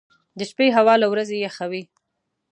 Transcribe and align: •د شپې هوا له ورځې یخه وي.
•د 0.37 0.39
شپې 0.49 0.67
هوا 0.77 0.93
له 1.01 1.07
ورځې 1.13 1.35
یخه 1.45 1.65
وي. 1.71 1.83